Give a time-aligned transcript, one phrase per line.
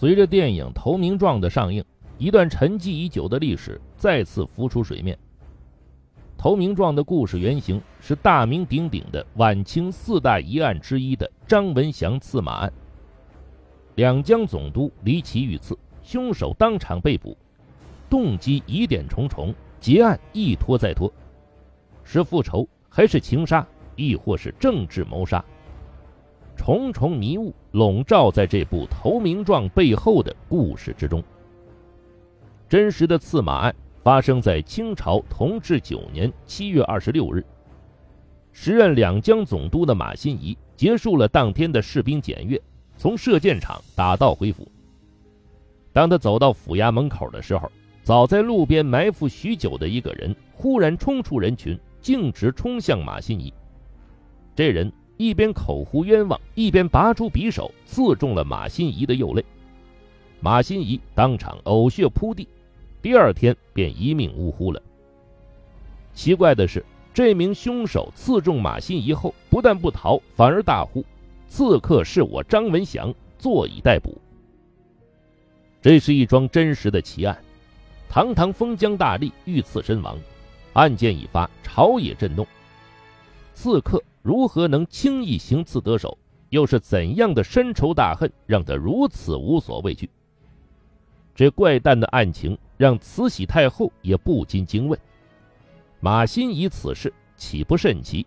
[0.00, 1.84] 随着电影《投名状》的上映，
[2.18, 5.16] 一段沉寂已久的历史再次浮出水面。
[6.38, 12.72] 《投名状》的故事原型是大名鼎鼎的晚清四大疑案之一的张文祥刺马案。
[13.96, 17.36] 两江总督离奇遇刺，凶手当场被捕，
[18.08, 21.12] 动机疑点重重，结案一拖再拖，
[22.04, 25.44] 是复仇还是情杀，亦或是政治谋杀？
[26.58, 31.22] 重重迷雾笼罩在这部《投名状》背后的故事之中。
[32.68, 37.42] 真实的刺马案发生在清朝同治九年七月二十六日。
[38.52, 42.60] 时任两江总督的马新贻结束了当天的士兵检阅，
[42.98, 44.70] 从射箭场打道回府。
[45.92, 47.70] 当他走到府衙门口的时候，
[48.02, 53.50] 早在路边埋伏许久的一个人忽然冲出人群，径直冲向马新贻。
[54.54, 54.92] 这人。
[55.18, 59.44] 一边口呼冤枉，一边拔出匕首刺中了马新贻的右肋，
[60.40, 62.46] 马新贻当场呕血扑地，
[63.02, 64.80] 第二天便一命呜呼了。
[66.14, 71.04] 奇怪的是，这名凶手刺中马新贻后，不但不逃，反而大呼
[71.48, 74.16] ：“刺客是我张文祥，坐以待捕。”
[75.82, 77.36] 这是一桩真实的奇案，
[78.08, 80.16] 堂堂封疆大吏遇刺身亡，
[80.74, 82.46] 案件一发，朝野震动。
[83.52, 84.00] 刺客。
[84.28, 86.18] 如何能轻易行刺得手？
[86.50, 90.06] 又是怎样的深仇大恨，让他如此无所畏惧？
[91.34, 95.00] 这怪诞的案情让慈禧太后也不禁惊问：
[95.98, 98.26] 马新贻此事岂不甚奇？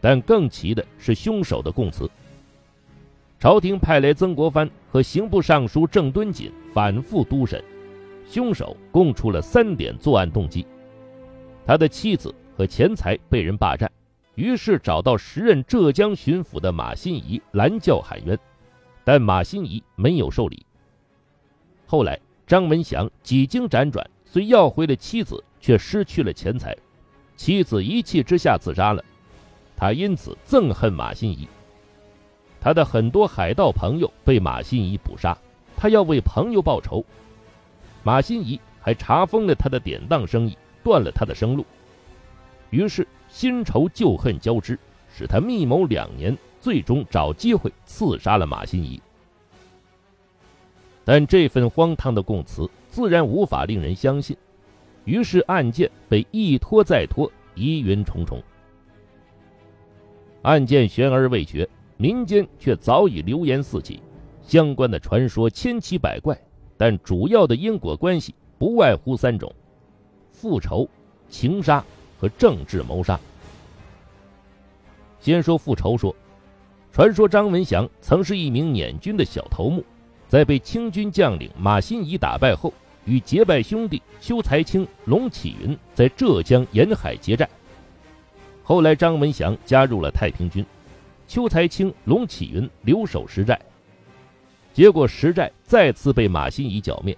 [0.00, 2.10] 但更奇的是凶手的供词。
[3.38, 7.62] 朝廷派来曾国藩和刑部尚书郑敦锦反复督审，
[8.28, 10.66] 凶手供出了三点作案动机：
[11.64, 13.88] 他的妻子和钱财被人霸占。
[14.36, 18.36] 于是找到时任浙江巡抚的马新贻拦轿喊冤，
[19.04, 20.66] 但马新贻没有受理。
[21.86, 26.76] 后来张文祥几经辗转，虽要回了妻子，却失去了钱财，
[27.36, 29.04] 妻子一气之下自杀了。
[29.76, 31.46] 他因此憎恨马新贻。
[32.60, 35.38] 他的很多海盗朋友被马新贻捕杀，
[35.76, 37.04] 他要为朋友报仇。
[38.02, 41.64] 马新贻还查封了他的典当生意，断了他的生路。
[42.70, 43.06] 于是。
[43.34, 44.78] 新仇旧恨交织，
[45.12, 49.00] 使他密谋两年，最终找机会刺杀了马新贻。
[51.04, 54.36] 但这份荒唐的供词自然无法令人相信，
[55.04, 58.40] 于是案件被一拖再拖，疑云重重。
[60.42, 64.00] 案件悬而未决，民间却早已流言四起，
[64.42, 66.40] 相关的传说千奇百怪，
[66.76, 69.52] 但主要的因果关系不外乎三种：
[70.30, 70.88] 复仇、
[71.28, 71.84] 情杀。
[72.24, 73.20] 和政治谋杀。
[75.20, 76.16] 先说复仇说，
[76.90, 79.84] 传说张文祥曾是一名捻军的小头目，
[80.26, 82.72] 在被清军将领马新贻打败后，
[83.04, 87.46] 与结拜兄弟邱才清、龙启云在浙江沿海结寨。
[88.62, 90.64] 后来张文祥加入了太平军，
[91.28, 93.60] 邱才清、龙启云留守石寨，
[94.72, 97.14] 结果石寨再次被马新贻剿灭，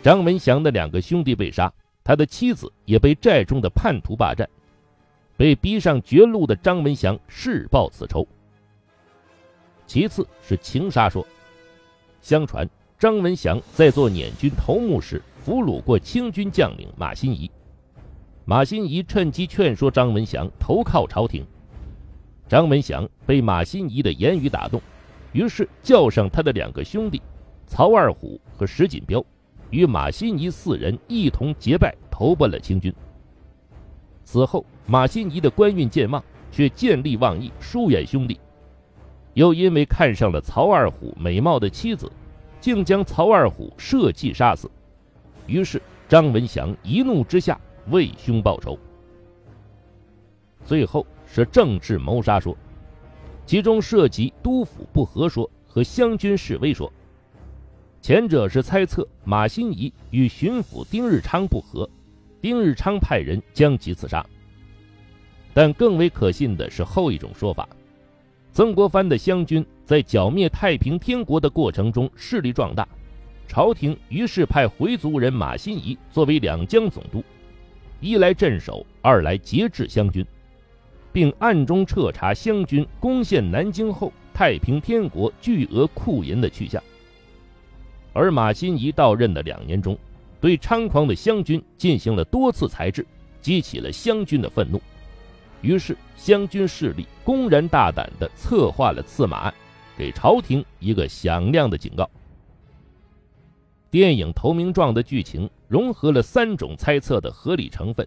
[0.00, 1.72] 张文祥的两个兄弟被杀。
[2.04, 4.48] 他的妻子也被寨中的叛徒霸占，
[5.36, 8.26] 被逼上绝路的张文祥誓报此仇。
[9.86, 11.26] 其次是情杀说，
[12.20, 12.68] 相传
[12.98, 17.50] 张文祥在做捻军头目时俘虏过清军将领马新贻，
[18.44, 21.44] 马新贻趁机劝说张文祥投靠朝廷。
[22.48, 24.80] 张文祥被马新贻的言语打动，
[25.32, 27.20] 于是叫上他的两个兄弟
[27.66, 29.24] 曹二虎和石锦彪。
[29.72, 32.92] 与马新贻四人一同结拜，投奔了清军。
[34.22, 38.38] 此后，马新贻的官运健忘，却见利忘义，疏远兄弟。
[39.32, 42.12] 又因为看上了曹二虎美貌的妻子，
[42.60, 44.70] 竟将曹二虎设计杀死。
[45.46, 47.58] 于是，张文祥一怒之下
[47.88, 48.78] 为兄报仇。
[50.66, 52.54] 最后是政治谋杀说，
[53.46, 56.92] 其中涉及督府不和说和湘军示威说。
[58.02, 61.88] 前者是猜测马新贻与巡抚丁日昌不和，
[62.40, 64.26] 丁日昌派人将其刺杀。
[65.54, 67.68] 但更为可信的是后一种说法：
[68.50, 72.88] 曾国藩的湘军在剿灭太平天国的过程中势力壮大，
[73.46, 77.22] 朝廷于是派回族人马新贻作为两江总督，
[78.00, 80.26] 一来镇守，二来节制湘军，
[81.12, 86.82] 并暗中彻查湘军攻陷南京后太平天国巨额库银的去向。
[88.12, 89.98] 而马新贻到任的两年中，
[90.40, 93.06] 对猖狂的湘军进行了多次裁制，
[93.40, 94.80] 激起了湘军的愤怒。
[95.60, 99.54] 于是湘军势力公然大胆地策划了刺马案，
[99.96, 102.08] 给朝廷一个响亮的警告。
[103.90, 108.06] 电影《投名状》的剧情融合了三种猜测的合理成分，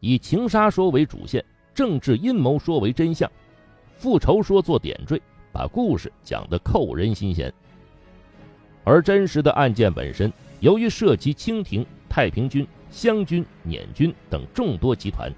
[0.00, 3.30] 以情杀说为主线，政治阴谋说为真相，
[3.96, 5.20] 复仇说做点缀，
[5.52, 7.52] 把故事讲得扣人心弦。
[8.84, 15.32] 而真实的案件本身，由于涉及清廷、太平军、湘军、捻军等众多集团，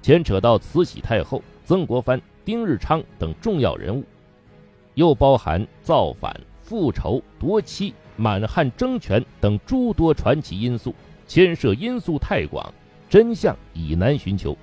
[0.00, 4.04] 牵扯到慈禧太后、曾国藩、丁日昌等重要人物，
[4.94, 7.92] 又包含造反、复仇、夺妻。
[8.20, 10.92] 满汉争权等诸多传奇因素，
[11.28, 12.74] 牵涉因素太广，
[13.08, 14.58] 真相已难寻求。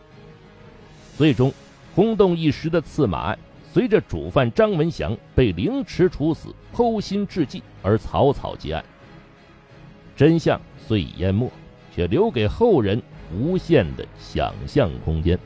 [1.17, 1.53] 最终，
[1.95, 3.39] 轰动一时的刺马案，
[3.75, 8.81] 随着主犯张文祥被凌迟处死、剖心致祭而草草结案。
[10.15, 11.51] 真相虽已淹没，
[11.93, 15.37] 却留给后人无限的想象空间。